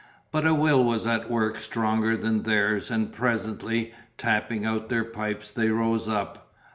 [0.31, 5.51] But a will was at work stronger than theirs and presently, tapping out their pipes,
[5.51, 6.49] they rose up.